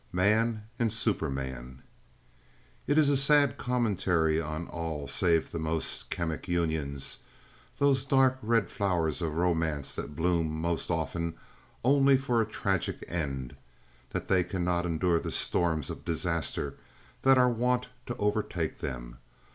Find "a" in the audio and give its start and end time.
3.07-3.15, 12.41-12.47